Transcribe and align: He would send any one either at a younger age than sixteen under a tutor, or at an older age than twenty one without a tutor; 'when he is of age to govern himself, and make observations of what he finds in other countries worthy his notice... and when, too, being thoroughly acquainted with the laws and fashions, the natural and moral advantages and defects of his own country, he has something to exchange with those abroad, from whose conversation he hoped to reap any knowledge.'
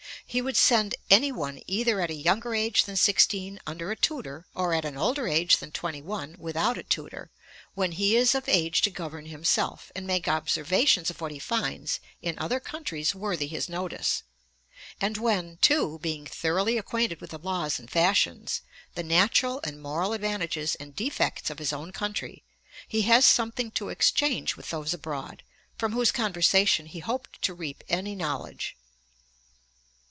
He 0.27 0.41
would 0.41 0.55
send 0.55 0.95
any 1.09 1.29
one 1.33 1.61
either 1.67 1.99
at 1.99 2.09
a 2.09 2.13
younger 2.13 2.55
age 2.55 2.85
than 2.85 2.95
sixteen 2.95 3.59
under 3.67 3.91
a 3.91 3.97
tutor, 3.97 4.45
or 4.55 4.73
at 4.73 4.85
an 4.85 4.95
older 4.95 5.27
age 5.27 5.57
than 5.57 5.71
twenty 5.71 6.01
one 6.01 6.37
without 6.39 6.77
a 6.77 6.83
tutor; 6.83 7.31
'when 7.73 7.91
he 7.91 8.15
is 8.15 8.33
of 8.33 8.47
age 8.47 8.79
to 8.83 8.89
govern 8.89 9.25
himself, 9.25 9.91
and 9.93 10.07
make 10.07 10.29
observations 10.29 11.09
of 11.09 11.19
what 11.19 11.33
he 11.33 11.39
finds 11.39 11.99
in 12.21 12.39
other 12.39 12.61
countries 12.61 13.13
worthy 13.13 13.45
his 13.45 13.67
notice... 13.67 14.23
and 15.01 15.17
when, 15.17 15.57
too, 15.57 15.99
being 16.01 16.25
thoroughly 16.25 16.77
acquainted 16.77 17.19
with 17.19 17.31
the 17.31 17.37
laws 17.39 17.77
and 17.77 17.91
fashions, 17.91 18.61
the 18.95 19.03
natural 19.03 19.59
and 19.65 19.81
moral 19.81 20.13
advantages 20.13 20.75
and 20.75 20.95
defects 20.95 21.49
of 21.49 21.59
his 21.59 21.73
own 21.73 21.91
country, 21.91 22.41
he 22.87 23.01
has 23.01 23.25
something 23.25 23.69
to 23.69 23.89
exchange 23.89 24.55
with 24.55 24.69
those 24.69 24.93
abroad, 24.93 25.43
from 25.77 25.91
whose 25.91 26.09
conversation 26.13 26.85
he 26.85 26.99
hoped 26.99 27.41
to 27.41 27.53
reap 27.53 27.83
any 27.89 28.15
knowledge.' 28.15 28.77